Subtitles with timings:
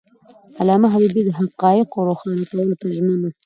[0.61, 3.31] علامه حبيبي د حقایقو روښانه کولو ته ژمن و.